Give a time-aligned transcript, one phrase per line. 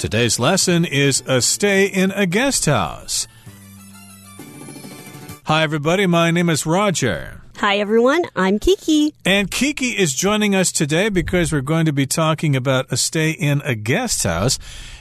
[0.00, 3.28] Today's lesson is a stay in a guest house.
[5.44, 6.06] Hi, everybody.
[6.06, 7.42] My name is Roger.
[7.58, 8.22] Hi, everyone.
[8.34, 9.12] I'm Kiki.
[9.26, 13.32] And Kiki is joining us today because we're going to be talking about a stay
[13.32, 14.58] in a guest house.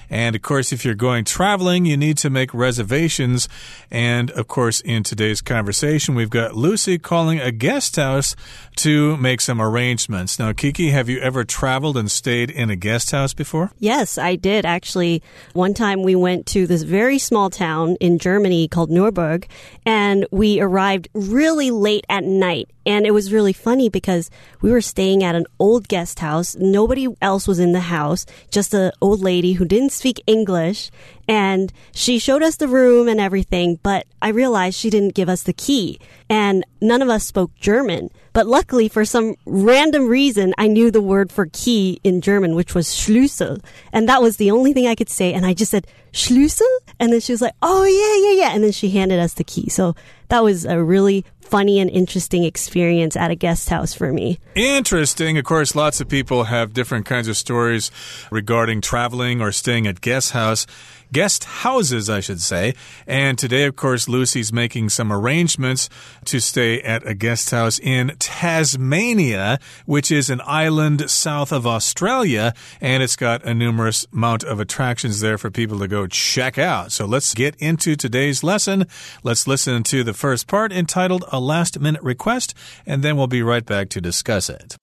[0.10, 3.48] And of course, if you're going traveling, you need to make reservations.
[3.92, 8.36] And of course, in today's conversation, we've got Lucy calling a guest house
[8.78, 10.40] to make some arrangements.
[10.40, 13.72] Now, Kiki, have you ever traveled and stayed in a guest house before?
[13.80, 15.22] Yes, I did actually.
[15.54, 19.48] One time we went to this very small town in Germany called Nuremberg,
[19.86, 22.70] and we arrived really late at night.
[22.86, 26.56] And it was really funny because we were staying at an old guest house.
[26.56, 30.90] Nobody else was in the house, just an old lady who didn't speak English.
[31.28, 35.44] And she showed us the room and everything, but I realized she didn't give us
[35.44, 36.00] the key.
[36.28, 38.10] And none of us spoke German.
[38.34, 42.74] But luckily, for some random reason, I knew the word for key in German, which
[42.74, 43.64] was Schlüssel.
[43.94, 45.34] And that was the only thing I could say.
[45.34, 46.68] And I just said, Schlüssel?
[47.00, 48.56] And then she was like, oh, yeah, yeah, yeah.
[48.56, 49.70] And then she handed us the key.
[49.70, 49.96] So
[50.30, 54.40] that was a really funny and interesting experience at a guest house for me.
[54.56, 55.38] Interesting.
[55.38, 57.92] Of course, lots of people have different kinds of stories
[58.30, 60.68] regarding traveling or staying at guest house
[61.12, 62.74] guest houses, I should say.
[63.08, 65.90] And today, of course, Lucy's making some arrangements
[66.26, 72.54] to stay at a guest house in Tasmania, which is an island south of Australia.
[72.82, 76.92] And it's got a numerous amount of attractions there for people to go check out.
[76.92, 78.86] So let's get into today's lesson.
[79.24, 82.54] Let's listen to the first part entitled A Last Minute Request,
[82.86, 84.78] and then we'll be right back to discuss it.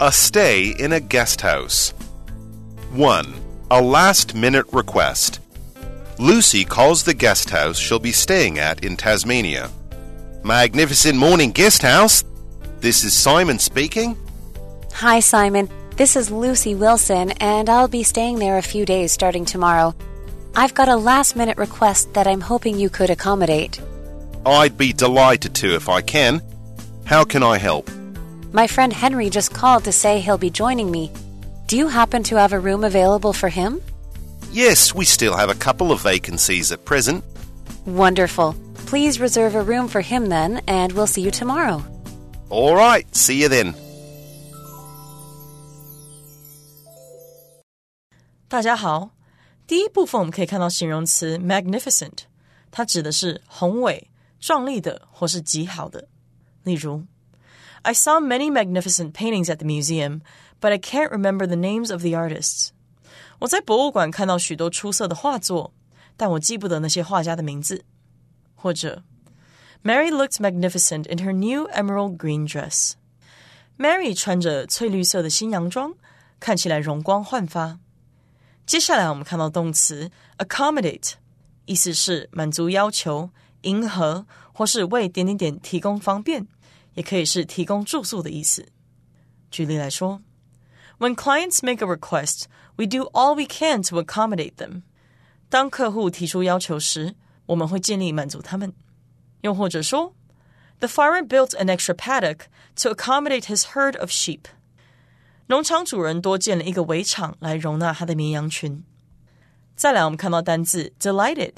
[0.00, 1.92] A stay in a guest house.
[2.92, 3.49] 1.
[3.72, 5.38] A last minute request.
[6.18, 9.70] Lucy calls the guest house she'll be staying at in Tasmania.
[10.42, 12.24] Magnificent morning guest house.
[12.80, 14.16] This is Simon speaking.
[14.94, 15.70] Hi, Simon.
[15.94, 19.94] This is Lucy Wilson, and I'll be staying there a few days starting tomorrow.
[20.56, 23.80] I've got a last minute request that I'm hoping you could accommodate.
[24.44, 26.42] I'd be delighted to if I can.
[27.04, 27.88] How can I help?
[28.52, 31.12] My friend Henry just called to say he'll be joining me.
[31.69, 33.81] Do you happen to have a room available for him?
[34.51, 37.23] Yes, we still have a couple of vacancies at present.
[37.85, 38.55] Wonderful.
[38.85, 41.83] Please reserve a room for him then, and we'll see you tomorrow.
[42.49, 43.73] All right, see you then.
[48.47, 49.09] 大家好，
[49.67, 52.19] 第一部分我们可以看到形容词 magnificent，
[52.71, 54.09] 它指的是宏伟、
[54.39, 56.07] 壮丽的或是极好的。
[56.63, 57.03] 例如，
[57.81, 60.21] I saw many magnificent paintings at the museum,
[60.59, 62.69] but I can't remember the names of the artists.
[63.39, 65.73] 我在博物馆看到许多出色的画作，
[66.15, 67.83] 但我记不得那些画家的名字。
[68.55, 69.03] 或者，
[69.83, 72.93] Mary looked magnificent in her new emerald green dress.
[73.77, 75.93] Mary 穿着翠绿色的新洋装，
[76.39, 77.77] 看起来容光焕发。
[78.65, 81.13] 接下来我们看到动词 accommodate，
[81.65, 83.29] 意思是满足要求、
[83.63, 86.47] 迎合，或是为点点点提供方便，
[86.93, 88.65] 也可以是提供住宿的意思。
[89.51, 90.21] 举例来说。
[90.99, 92.45] When clients make a request,
[92.77, 94.83] we do all we can to accommodate them.
[95.49, 97.15] 当客户提出要求时，
[97.47, 98.73] 我们会尽力满足他们。
[99.41, 100.13] 又或者说，
[100.79, 102.47] The farmer built an extra paddock
[102.81, 104.45] to accommodate his herd of sheep.
[105.47, 108.83] 农场主人多建了一个围场来容纳他的绵羊群。
[109.75, 111.57] 再来，我们看到单字 delighted，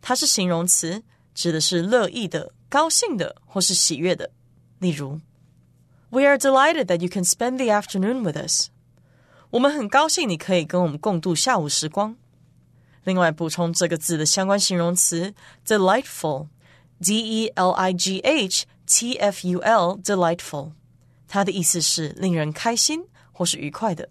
[0.00, 1.02] 它是形容词，
[1.34, 4.30] 指的是乐意的、高兴的或是喜悦的。
[4.78, 5.20] 例如，
[6.08, 8.68] We are delighted that you can spend the afternoon with us.
[9.51, 12.15] 我们很高兴你可以跟我们共度下午时光。
[13.03, 15.33] 另外，补充这个字的相关形容词
[15.65, 20.71] delightful，d e l i g h t f u l，delightful，
[21.27, 24.07] 它的意思是令人开心或是愉快的。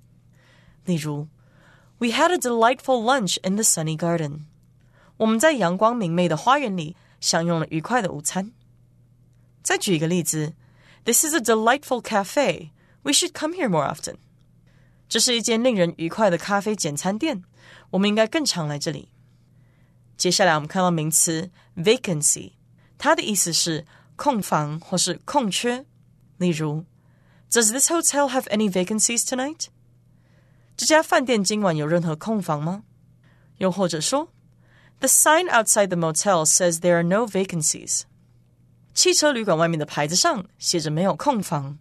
[0.85, 1.29] 例如
[1.99, 4.41] ，We had a delightful lunch in the sunny garden。
[5.17, 8.53] 我们在阳光明媚的花园里享用了愉快的午餐。
[9.63, 10.53] 再举一个例子
[11.05, 12.71] ，This is a delightful cafe.
[13.03, 14.17] We should come here more often.
[15.11, 17.43] 这是一间令人愉快的咖啡简餐店，
[17.91, 19.11] 我们应该更常来这里。
[20.17, 22.53] 接下来我们看到名词 vacancy，
[22.97, 23.85] 它的意思是
[24.15, 25.85] 空房或是空缺。
[26.37, 26.85] 例如
[27.51, 29.67] ，Does this hotel have any vacancies tonight？
[30.77, 32.85] 这家饭店今晚有任何空房吗？
[33.59, 34.29] 又或者说
[35.01, 38.03] ，The sign outside the motel says there are no vacancies。
[38.95, 41.81] 汽车旅馆外面的牌子上写着没有空房。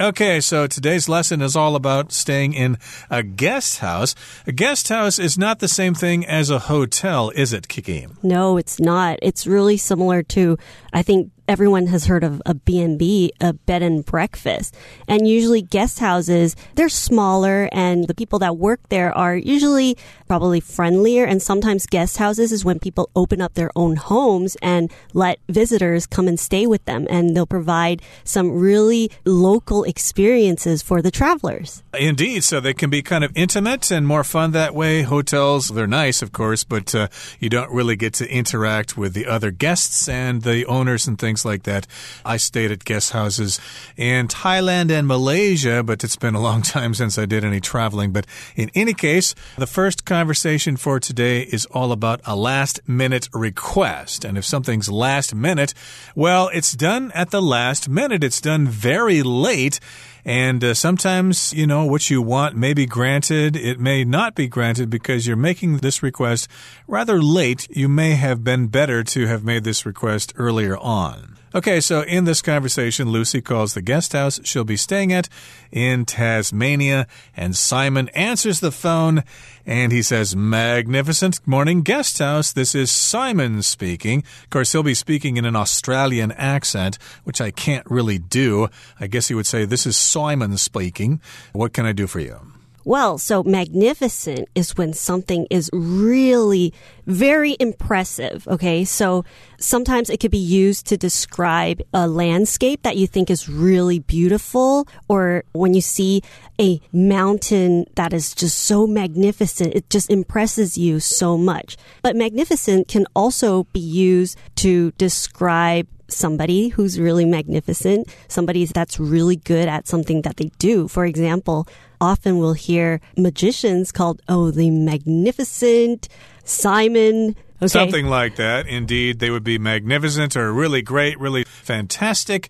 [0.00, 2.78] Okay, so today's lesson is all about staying in
[3.10, 4.14] a guest house.
[4.46, 8.06] A guest house is not the same thing as a hotel, is it, Kiki?
[8.22, 9.18] No, it's not.
[9.20, 10.56] It's really similar to,
[10.94, 14.72] I think, everyone has heard of a B&B, a bed and breakfast.
[15.08, 19.96] And usually guest houses, they're smaller and the people that work there are usually
[20.28, 21.24] probably friendlier.
[21.24, 26.06] And sometimes guest houses is when people open up their own homes and let visitors
[26.06, 27.08] come and stay with them.
[27.10, 31.82] And they'll provide some really local experiences for the travelers.
[31.98, 32.44] Indeed.
[32.44, 35.02] So they can be kind of intimate and more fun that way.
[35.02, 37.08] Hotels, they're nice, of course, but uh,
[37.40, 41.39] you don't really get to interact with the other guests and the owners and things
[41.44, 41.86] like that.
[42.24, 43.60] I stayed at guest houses
[43.96, 48.12] in Thailand and Malaysia, but it's been a long time since I did any traveling.
[48.12, 48.26] But
[48.56, 54.24] in any case, the first conversation for today is all about a last minute request.
[54.24, 55.74] And if something's last minute,
[56.14, 58.24] well, it's done at the last minute.
[58.24, 59.80] It's done very late.
[60.24, 63.56] And uh, sometimes, you know, what you want may be granted.
[63.56, 66.48] It may not be granted because you're making this request
[66.86, 67.68] rather late.
[67.70, 71.39] You may have been better to have made this request earlier on.
[71.52, 75.28] Okay, so in this conversation, Lucy calls the guest house she'll be staying at
[75.72, 79.24] in Tasmania, and Simon answers the phone
[79.66, 82.52] and he says, Magnificent morning guest house.
[82.52, 84.22] This is Simon speaking.
[84.44, 88.68] Of course, he'll be speaking in an Australian accent, which I can't really do.
[89.00, 91.20] I guess he would say, This is Simon speaking.
[91.52, 92.49] What can I do for you?
[92.84, 96.72] Well, so magnificent is when something is really
[97.06, 98.46] very impressive.
[98.48, 98.84] Okay.
[98.84, 99.24] So
[99.58, 104.86] sometimes it could be used to describe a landscape that you think is really beautiful
[105.08, 106.22] or when you see
[106.60, 111.76] a mountain that is just so magnificent, it just impresses you so much.
[112.02, 119.36] But magnificent can also be used to describe somebody who's really magnificent, somebody that's really
[119.36, 120.88] good at something that they do.
[120.88, 121.66] For example,
[122.00, 126.08] often we'll hear magicians called, oh, the magnificent
[126.44, 127.36] Simon.
[127.62, 127.68] Okay.
[127.68, 128.66] Something like that.
[128.66, 132.48] Indeed, they would be magnificent or really great, really fantastic.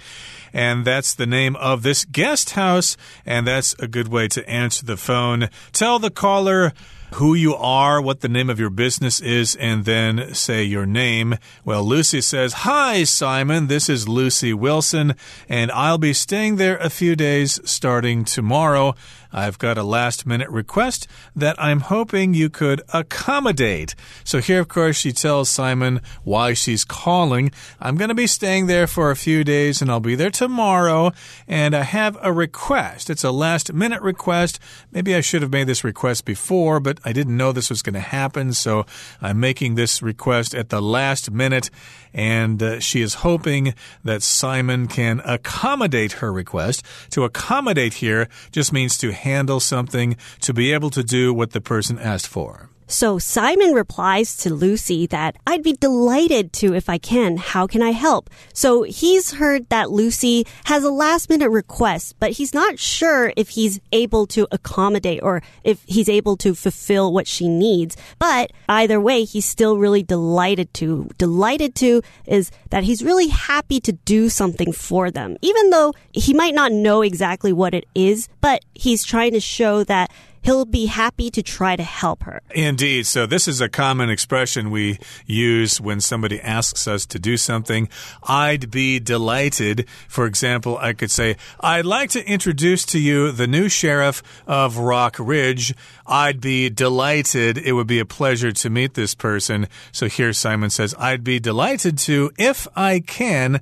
[0.52, 2.96] And that's the name of this guest house.
[3.26, 5.48] And that's a good way to answer the phone.
[5.72, 6.72] Tell the caller
[7.14, 11.36] who you are, what the name of your business is, and then say your name.
[11.64, 13.66] Well, Lucy says, Hi, Simon.
[13.66, 15.14] This is Lucy Wilson,
[15.48, 18.94] and I'll be staying there a few days starting tomorrow.
[19.32, 23.94] I've got a last minute request that I'm hoping you could accommodate.
[24.24, 27.52] So here, of course, she tells Simon why she's calling.
[27.80, 31.12] I'm going to be staying there for a few days and I'll be there tomorrow.
[31.46, 33.08] And I have a request.
[33.08, 34.58] It's a last minute request.
[34.90, 37.94] Maybe I should have made this request before, but I didn't know this was going
[37.94, 38.52] to happen.
[38.52, 38.86] So
[39.20, 41.70] I'm making this request at the last minute.
[42.14, 43.74] And uh, she is hoping
[44.04, 46.84] that Simon can accommodate her request.
[47.10, 51.60] To accommodate here just means to handle something, to be able to do what the
[51.60, 52.69] person asked for.
[52.90, 57.36] So Simon replies to Lucy that I'd be delighted to if I can.
[57.36, 58.28] How can I help?
[58.52, 63.50] So he's heard that Lucy has a last minute request, but he's not sure if
[63.50, 67.96] he's able to accommodate or if he's able to fulfill what she needs.
[68.18, 71.08] But either way, he's still really delighted to.
[71.16, 76.34] Delighted to is that he's really happy to do something for them, even though he
[76.34, 80.10] might not know exactly what it is, but he's trying to show that
[80.42, 82.42] he'll be happy to try to help her.
[82.50, 83.06] Indeed.
[83.06, 87.88] So, this is a common expression we use when somebody asks us to do something.
[88.22, 89.88] I'd be delighted.
[90.08, 94.78] For example, I could say, I'd like to introduce to you the new sheriff of
[94.78, 95.74] Rock Ridge.
[96.06, 97.58] I'd be delighted.
[97.58, 99.68] It would be a pleasure to meet this person.
[99.92, 103.60] So, here Simon says, I'd be delighted to if I can.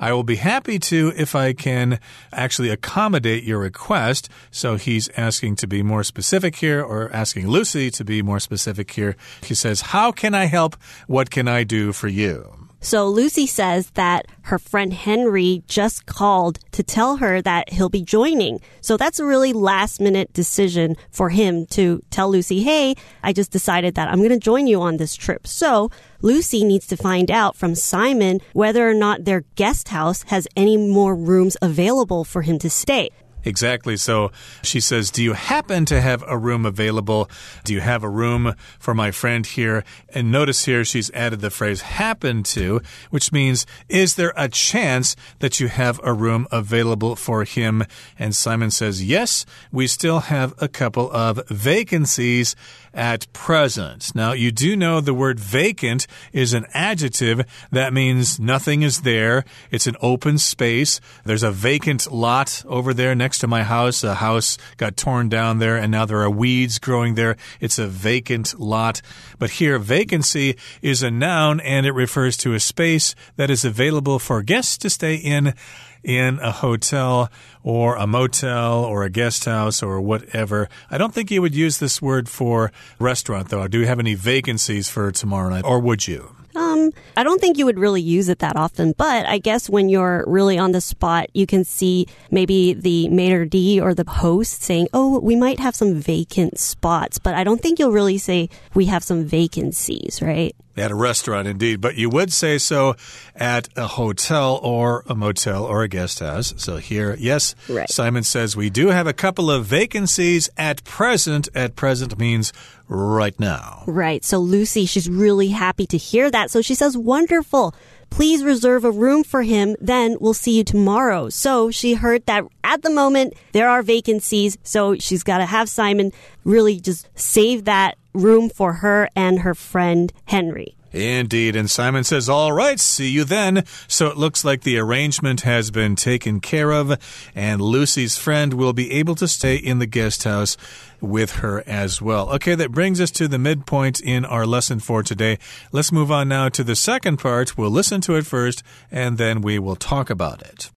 [0.00, 2.00] I will be happy to if I can
[2.32, 4.30] actually accommodate your request.
[4.50, 8.90] So he's asking to be more specific here, or asking Lucy to be more specific
[8.90, 9.14] here.
[9.42, 10.76] He says, How can I help?
[11.06, 12.69] What can I do for you?
[12.80, 18.02] So Lucy says that her friend Henry just called to tell her that he'll be
[18.02, 18.60] joining.
[18.80, 23.50] So that's a really last minute decision for him to tell Lucy, hey, I just
[23.50, 25.46] decided that I'm going to join you on this trip.
[25.46, 25.90] So
[26.22, 30.76] Lucy needs to find out from Simon whether or not their guest house has any
[30.76, 33.10] more rooms available for him to stay.
[33.44, 33.96] Exactly.
[33.96, 34.32] So
[34.62, 37.30] she says, Do you happen to have a room available?
[37.64, 39.84] Do you have a room for my friend here?
[40.14, 42.80] And notice here she's added the phrase happen to,
[43.10, 47.84] which means, Is there a chance that you have a room available for him?
[48.18, 52.56] And Simon says, Yes, we still have a couple of vacancies
[52.92, 54.14] at present.
[54.14, 59.44] Now, you do know the word vacant is an adjective that means nothing is there.
[59.70, 61.00] It's an open space.
[61.24, 64.02] There's a vacant lot over there next next to my house.
[64.02, 67.36] A house got torn down there, and now there are weeds growing there.
[67.60, 69.02] It's a vacant lot.
[69.38, 74.18] But here, vacancy is a noun, and it refers to a space that is available
[74.18, 75.54] for guests to stay in
[76.02, 77.30] in a hotel
[77.62, 80.68] or a motel or a guest house or whatever.
[80.90, 83.68] I don't think you would use this word for restaurant, though.
[83.68, 86.34] Do you have any vacancies for tomorrow night, or would you?
[86.56, 89.68] Uh, Um, I don't think you would really use it that often, but I guess
[89.68, 94.08] when you're really on the spot, you can see maybe the maitre d or the
[94.08, 98.18] host saying, "Oh, we might have some vacant spots," but I don't think you'll really
[98.18, 100.54] say we have some vacancies, right?
[100.76, 101.80] At a restaurant, indeed.
[101.80, 102.96] But you would say so
[103.34, 106.54] at a hotel or a motel or a guest house.
[106.56, 107.90] So here, yes, right.
[107.90, 111.48] Simon says we do have a couple of vacancies at present.
[111.54, 112.52] At present means
[112.90, 113.84] right now.
[113.86, 114.24] Right.
[114.24, 116.50] So Lucy, she's really happy to hear that.
[116.50, 117.74] So she says, wonderful.
[118.10, 119.76] Please reserve a room for him.
[119.80, 121.28] Then we'll see you tomorrow.
[121.28, 124.58] So she heard that at the moment there are vacancies.
[124.64, 126.12] So she's got to have Simon
[126.44, 130.76] really just save that room for her and her friend Henry.
[130.92, 131.54] Indeed.
[131.54, 133.64] And Simon says, All right, see you then.
[133.86, 136.98] So it looks like the arrangement has been taken care of,
[137.34, 140.56] and Lucy's friend will be able to stay in the guest house
[141.00, 142.30] with her as well.
[142.30, 145.38] Okay, that brings us to the midpoint in our lesson for today.
[145.72, 147.56] Let's move on now to the second part.
[147.56, 150.70] We'll listen to it first, and then we will talk about it.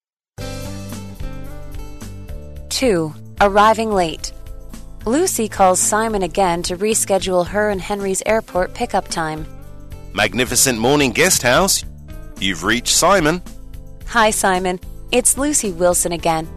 [2.69, 3.13] 2.
[3.41, 4.33] Arriving late.
[5.05, 9.45] Lucy calls Simon again to reschedule her and Henry's airport pickup time.
[10.13, 11.83] Magnificent morning guest house.
[12.39, 13.41] You've reached Simon.
[14.07, 14.79] Hi, Simon.
[15.11, 16.47] It's Lucy Wilson again.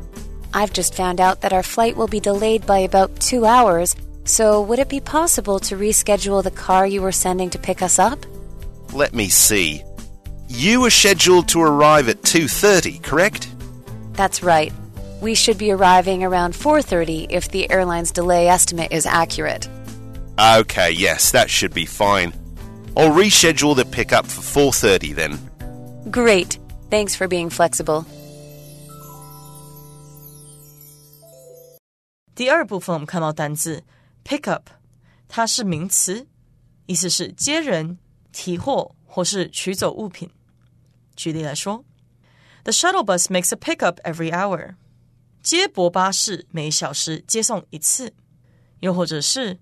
[0.55, 4.61] I've just found out that our flight will be delayed by about two hours, so
[4.63, 8.25] would it be possible to reschedule the car you were sending to pick us up?
[8.93, 9.83] Let me see.
[10.49, 13.49] You were scheduled to arrive at 2:30, correct?
[14.13, 14.73] That's right.
[15.21, 19.69] We should be arriving around 4:30 if the airline's delay estimate is accurate.
[20.39, 22.33] Okay, yes, that should be fine.
[22.97, 25.39] I'll reschedule the pickup for 4:30 then.
[26.11, 26.59] Great.
[26.91, 28.07] Thanks for being flexible.
[32.37, 33.83] 第二部分我们看到单字
[34.23, 34.69] pick up，
[35.27, 36.27] 它是名词，
[36.85, 37.99] 意思是接人、
[38.31, 40.31] 提货或是取走物品。
[41.17, 41.83] 举例来说
[42.65, 44.75] ，The shuttle bus makes a pickup every hour。
[45.43, 48.13] 接驳巴士每小时接送一次。
[48.81, 49.59] 又或者是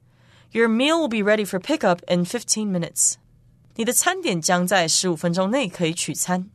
[0.50, 3.14] Your meal will be ready for pickup in fifteen minutes。
[3.76, 6.50] 你的餐点将在十五分钟内可以取餐。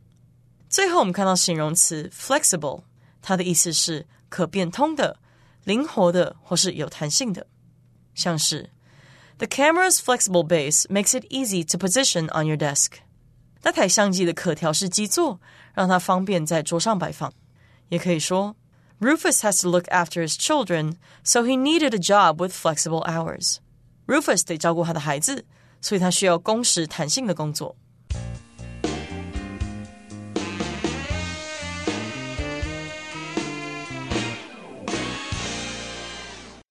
[0.68, 2.82] 最后，我们看到形容词 flexible，
[3.22, 5.18] 它的意思是可变通的。
[5.69, 7.47] 灵活的或是有弹性的，
[8.13, 8.69] 像是
[9.37, 12.93] The camera's flexible base makes it easy to position on your desk。
[13.63, 15.41] 那台相机的可调式基座
[15.73, 17.33] 让它方便在桌上摆放。
[17.89, 18.55] 也可以说
[18.99, 23.57] Rufus has to look after his children, so he needed a job with flexible hours.
[24.07, 25.45] Rufus 得照顾他的孩子，
[25.81, 27.75] 所以他需要工时弹性的工作。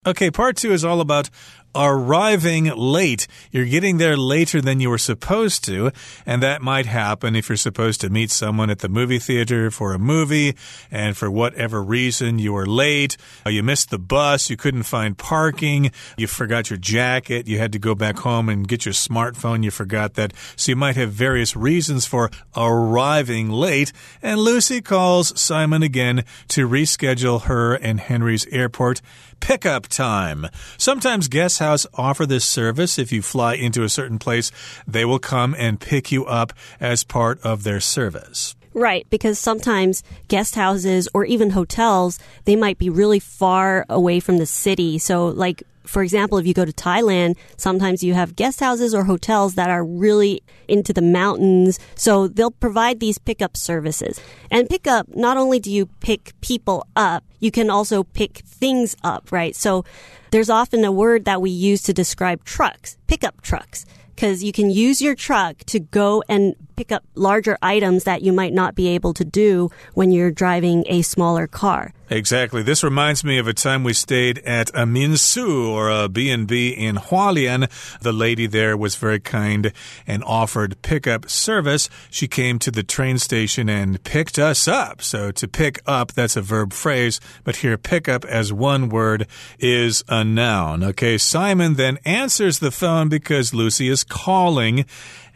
[0.09, 1.29] Okay, part two is all about
[1.75, 3.27] arriving late.
[3.51, 5.91] You're getting there later than you were supposed to,
[6.25, 9.93] and that might happen if you're supposed to meet someone at the movie theater for
[9.93, 10.55] a movie,
[10.91, 15.17] and for whatever reason you were late, uh, you missed the bus, you couldn't find
[15.17, 19.63] parking, you forgot your jacket, you had to go back home and get your smartphone,
[19.63, 20.33] you forgot that.
[20.55, 26.67] So you might have various reasons for arriving late, and Lucy calls Simon again to
[26.67, 29.01] reschedule her and Henry's airport
[29.39, 30.47] pickup time.
[30.77, 32.97] Sometimes guest house offer this service.
[32.97, 34.51] If you fly into a certain place,
[34.87, 38.55] they will come and pick you up as part of their service.
[38.73, 44.37] Right, because sometimes guest houses or even hotels, they might be really far away from
[44.37, 44.97] the city.
[44.99, 49.03] So, like, for example, if you go to Thailand, sometimes you have guest houses or
[49.03, 51.79] hotels that are really into the mountains.
[51.95, 54.21] So they'll provide these pickup services.
[54.51, 59.31] And pickup, not only do you pick people up, you can also pick things up,
[59.31, 59.55] right?
[59.55, 59.83] So
[60.29, 63.85] there's often a word that we use to describe trucks, pickup trucks
[64.19, 68.31] because you can use your truck to go and pick up larger items that you
[68.31, 71.93] might not be able to do when you're driving a smaller car.
[72.09, 72.63] Exactly.
[72.63, 76.95] This reminds me of a time we stayed at a minsu or a B&B in
[76.95, 77.69] Hualien.
[77.99, 79.73] The lady there was very kind
[80.07, 81.89] and offered pickup service.
[82.09, 85.01] She came to the train station and picked us up.
[85.01, 89.27] So to pick up, that's a verb phrase, but here pick up as one word
[89.59, 90.81] is a noun.
[90.83, 94.85] Okay, Simon then answers the phone because Lucy is calling.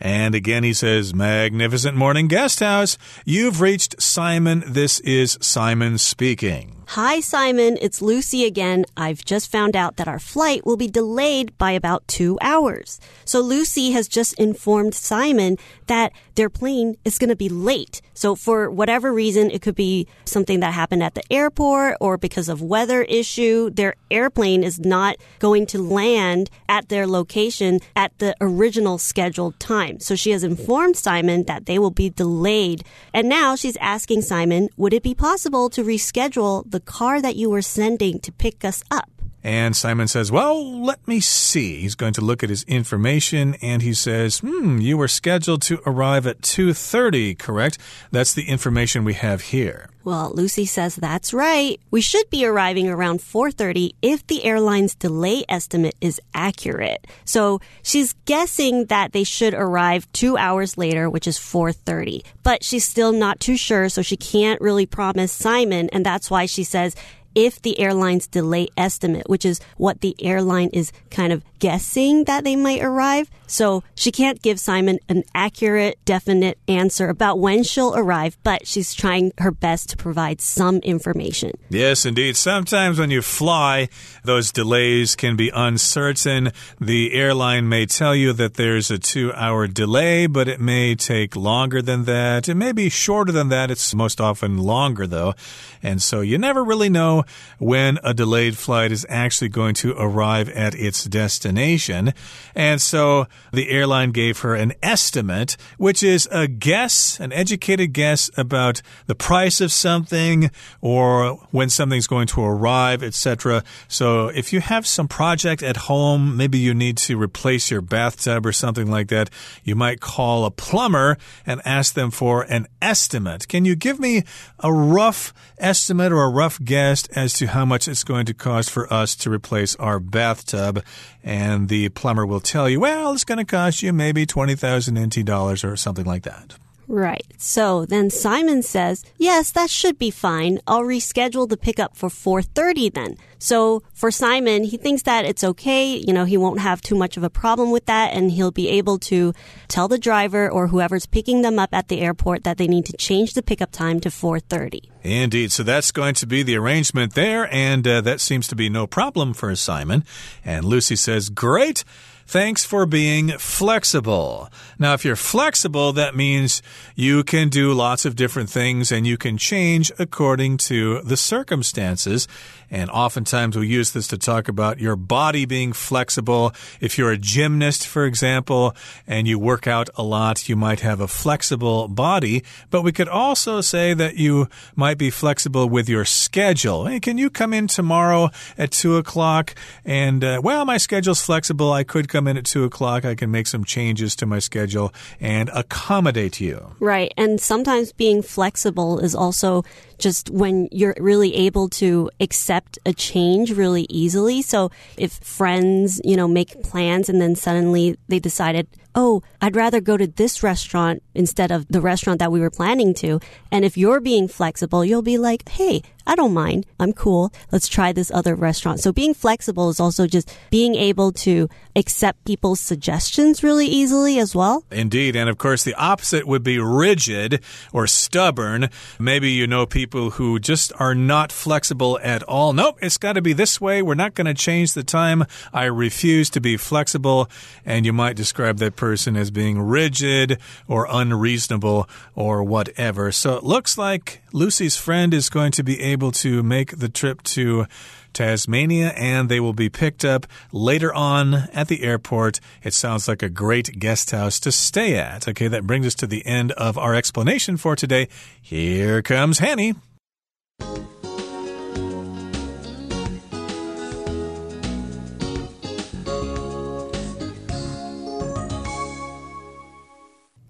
[0.03, 2.97] And again, he says, Magnificent morning guest house.
[3.23, 4.61] You've reached Simon.
[4.67, 6.82] This is Simon speaking.
[6.87, 7.77] Hi, Simon.
[7.81, 8.85] It's Lucy again.
[8.95, 12.99] I've just found out that our flight will be delayed by about two hours.
[13.25, 18.01] So Lucy has just informed Simon that their plane is going to be late.
[18.13, 22.47] So for whatever reason, it could be something that happened at the airport or because
[22.49, 23.69] of weather issue.
[23.71, 29.99] Their airplane is not going to land at their location at the original scheduled time.
[29.99, 32.83] So she has informed Simon that they will be delayed.
[33.13, 37.51] And now she's asking Simon, would it be possible to reschedule the car that you
[37.51, 39.12] were sending to pick us up?
[39.43, 41.81] And Simon says, Well, let me see.
[41.81, 45.81] He's going to look at his information and he says, Hmm, you were scheduled to
[45.85, 47.77] arrive at 2.30, correct?
[48.11, 49.89] That's the information we have here.
[50.05, 51.79] Well, Lucy says that's right.
[51.89, 57.07] We should be arriving around 4:30 if the airline's delay estimate is accurate.
[57.23, 62.21] So, she's guessing that they should arrive 2 hours later, which is 4:30.
[62.43, 66.47] But she's still not too sure, so she can't really promise Simon, and that's why
[66.47, 66.95] she says
[67.35, 72.43] if the airline's delay estimate, which is what the airline is kind of guessing that
[72.43, 73.29] they might arrive.
[73.53, 78.95] So she can't give Simon an accurate, definite answer about when she'll arrive, but she's
[78.95, 81.51] trying her best to provide some information.
[81.69, 82.35] Yes, indeed.
[82.35, 83.89] Sometimes when you fly,
[84.23, 86.51] those delays can be uncertain.
[86.81, 91.35] The airline may tell you that there's a two hour delay, but it may take
[91.35, 92.49] longer than that.
[92.49, 93.69] It may be shorter than that.
[93.69, 95.35] It's most often longer, though.
[95.83, 97.23] And so you never really know
[97.59, 102.13] when a delayed flight is actually going to arrive at its destination.
[102.55, 108.29] And so the airline gave her an estimate, which is a guess, an educated guess
[108.37, 110.49] about the price of something
[110.81, 113.63] or when something's going to arrive, etc.
[113.87, 118.45] So if you have some project at home, maybe you need to replace your bathtub
[118.45, 119.29] or something like that,
[119.63, 123.47] you might call a plumber and ask them for an estimate.
[123.47, 124.23] Can you give me
[124.59, 128.69] a rough estimate or a rough guess as to how much it's going to cost
[128.69, 130.83] for us to replace our bathtub?
[131.23, 135.25] And the plumber will tell you, well, it's going to cost you maybe 20,000 NT
[135.25, 136.55] dollars or something like that.
[136.87, 137.25] Right.
[137.37, 140.59] So then Simon says, "Yes, that should be fine.
[140.67, 145.97] I'll reschedule the pickup for 4:30 then." So for Simon, he thinks that it's okay,
[145.97, 148.69] you know, he won't have too much of a problem with that and he'll be
[148.69, 149.33] able to
[149.67, 152.95] tell the driver or whoever's picking them up at the airport that they need to
[152.95, 154.89] change the pickup time to 4:30.
[155.03, 155.51] Indeed.
[155.51, 158.87] So that's going to be the arrangement there and uh, that seems to be no
[158.87, 160.03] problem for Simon.
[160.45, 161.83] And Lucy says, "Great.
[162.25, 164.49] Thanks for being flexible.
[164.79, 166.61] Now, if you're flexible, that means
[166.95, 172.27] you can do lots of different things and you can change according to the circumstances.
[172.71, 176.53] And oftentimes we use this to talk about your body being flexible.
[176.81, 180.99] If you're a gymnast, for example, and you work out a lot, you might have
[180.99, 182.43] a flexible body.
[182.71, 186.85] But we could also say that you might be flexible with your schedule.
[186.85, 189.53] Hey, can you come in tomorrow at two o'clock?
[189.85, 191.71] And, uh, well, my schedule's flexible.
[191.71, 193.03] I could come in at two o'clock.
[193.03, 196.75] I can make some changes to my schedule and accommodate you.
[196.79, 197.11] Right.
[197.17, 199.65] And sometimes being flexible is also
[200.03, 204.41] just when you're really able to accept a change really easily.
[204.41, 209.81] So if friends, you know, make plans and then suddenly they decided, oh, I'd rather
[209.81, 213.19] go to this restaurant instead of the restaurant that we were planning to.
[213.51, 216.65] And if you're being flexible, you'll be like, hey, I don't mind.
[216.79, 217.31] I'm cool.
[217.51, 218.81] Let's try this other restaurant.
[218.81, 224.35] So being flexible is also just being able to accept people's suggestions really easily as
[224.35, 224.65] well.
[224.69, 225.15] Indeed.
[225.15, 228.69] And of course, the opposite would be rigid or stubborn.
[228.99, 232.53] Maybe you know people who just are not flexible at all.
[232.53, 233.81] Nope, it's got to be this way.
[233.81, 235.25] We're not going to change the time.
[235.53, 237.29] I refuse to be flexible.
[237.65, 243.11] And you might describe that person as being rigid or unreasonable or whatever.
[243.11, 247.21] So it looks like Lucy's friend is going to be able to make the trip
[247.23, 247.65] to
[248.13, 252.39] Tasmania and they will be picked up later on at the airport.
[252.63, 255.27] It sounds like a great guest house to stay at.
[255.27, 258.07] Okay, that brings us to the end of our explanation for today.
[258.41, 259.73] Here comes Hanny.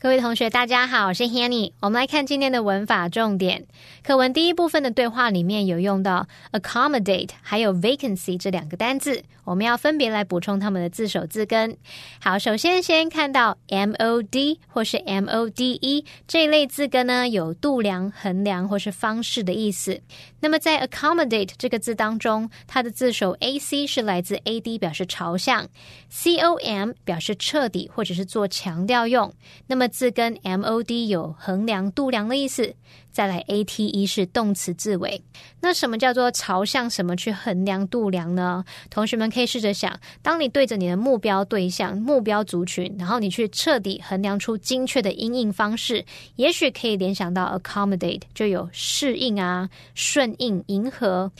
[0.03, 1.71] 各位同学，大家好，我是 Hanny。
[1.79, 3.67] 我们来看今天的文法重点。
[4.03, 11.77] 课文第一部分的对话里面有用到 accommodate 还有 vacancy 这两个单字，我们要分别来补充它们的字首字根。
[12.19, 20.01] 好，首先先看到 mod 或是 mode 这一类字根呢，有度量、衡量或是方式的意思。
[20.39, 25.67] 那么在 accommodate 这个字当中，它的字首 ac 是来自 ad 表示朝向
[26.09, 29.33] ，com 表示彻底或者是做强调用。
[29.67, 32.75] 那么字根 mod 有衡量、度量的意思。
[33.13, 35.23] 再来 ate 是动词字尾。
[35.61, 38.65] 那什么叫做朝向什么去衡量度量呢？
[38.89, 46.03] 同学们可以试着想，当你对着你的目标对象、目标族群，然后你去彻底衡量出精确的应应方式，
[46.35, 51.31] 也许可以联想到 accommodate，就有适应啊、顺应、迎合。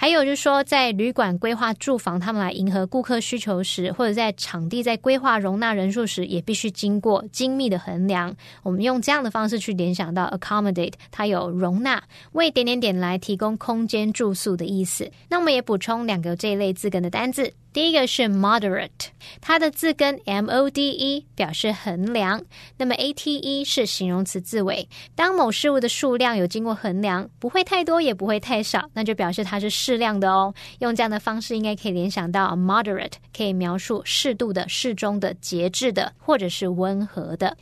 [0.00, 8.34] 还有就是说，在旅馆规划住房，他们来迎合顾客需求时，或者在场地在规划容纳人数时，也必须经过精密的衡量。
[8.62, 15.10] 我们用这样的方式去联想到 accommodate，它有容纳、为点点点来提供空间住宿的意思。
[15.28, 17.52] 那我们也补充两个这一类字根的单字。
[17.72, 22.42] 第一个是 moderate，它的字根 m o d e 表示衡量，
[22.76, 24.88] 那么 a t e 是形容词字尾。
[25.14, 30.52] 当某事物的数量有经过衡量，不会太多也不会太少，那就表示它是适量的哦。
[30.80, 37.56] 用这样的方式，应该可以联想到 moderate，可以描述适度的、适中的、节制的，或者是温和的。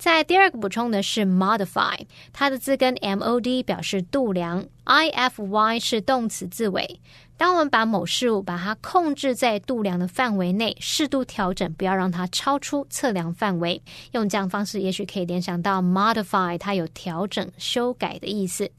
[0.00, 1.94] 在第二个补充的是 modify，
[2.32, 6.98] 它的字根 m o d 表示度量，i f y 是动词字尾。
[7.36, 13.82] 当我们把某事物把它控制在度量的范围内，适度调整，不要让它超出测量范围。
[14.12, 18.70] 用这样方式，也许可以联想到 modify，它有调整、修改的意思。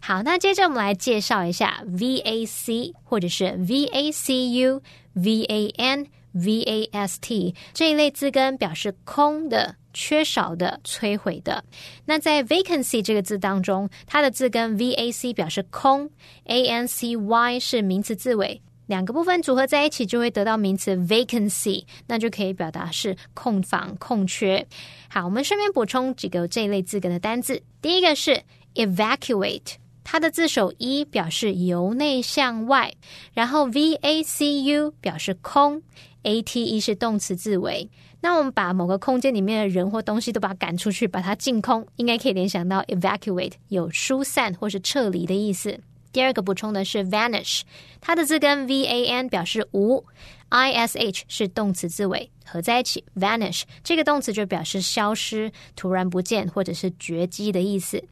[0.00, 4.80] 好，那接着我们来介绍一下 VAC 或者是 VACU、
[5.14, 9.76] VAN、VAST 这一类字根，表示空的。
[9.92, 11.64] 缺少的、摧毁的。
[12.04, 16.08] 那在 vacancy 这个字当中，它的字根 v a c 表示空
[16.44, 24.64] ，a n c y 是名词字尾，两个部分组合在一起就会得到名词 vacancy，那就可以表达是空房、空缺。
[25.08, 27.60] 好，我们顺便补充几个这一类字根的单字。
[27.82, 28.40] 第一个是
[28.76, 32.94] evacuate，它的字首 e 表示由内向外，
[33.34, 35.82] 然后 v a c u 表示空
[36.22, 37.90] ，a t e 是动词字尾。
[38.22, 45.80] 那我们把某个空间里面的人或东西都把它赶出去，把它净空，应该可以联想到 evacuate 有疏散或是撤离的意思。
[46.12, 47.62] 第二个补充的是 vanish，
[48.00, 50.04] 它的字根 v a n 表示无
[50.48, 58.02] ，i s h 是动词字尾，合在一起 vanish 这个动词就表示消失、突然不见或者是绝迹的意思。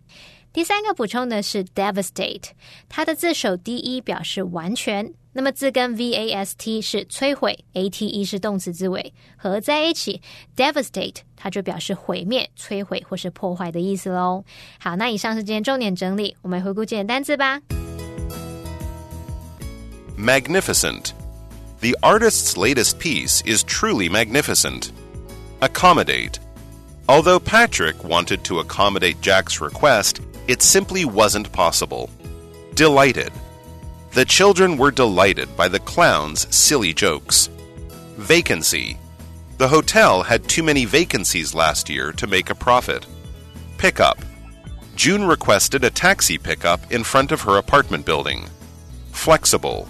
[0.53, 2.51] 第三个补充的是 devastate，
[2.88, 5.12] 它的字首 d e 表示完全。
[5.38, 10.21] 那么字根 v a s t 是摧毁，a t e 是动词字尾，合在一起
[10.56, 14.43] devastate 它就表示毁灭、摧毁或是破坏的意思喽。
[14.79, 17.60] 好，那以上是今天重点整理，我们回顾今天单词吧。
[20.17, 21.13] Magnificent.
[21.82, 24.91] The artist's latest piece is truly magnificent.
[25.60, 26.39] Accommodate.
[27.08, 32.10] Although Patrick wanted to accommodate Jack's request, it simply wasn't possible.
[32.75, 33.32] Delighted.
[34.18, 37.48] The children were delighted by the clown's silly jokes.
[38.16, 38.98] Vacancy.
[39.59, 43.07] The hotel had too many vacancies last year to make a profit.
[43.76, 44.18] Pickup.
[44.96, 48.48] June requested a taxi pickup in front of her apartment building.
[49.12, 49.88] Flexible.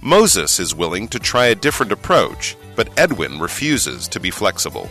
[0.00, 4.90] Moses is willing to try a different approach, but Edwin refuses to be flexible.